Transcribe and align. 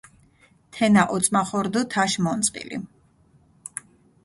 თენა 0.73 1.03
ოწმახო 1.15 1.59
რდჷ 1.65 1.81
თაშ 1.91 2.11
მონწყილი. 2.23 2.77